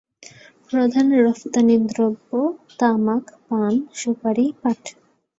[0.69, 2.29] প্রধান রপ্তানি দ্রব্য
[2.79, 4.81] তামাক, পান, সুপারি, পাট।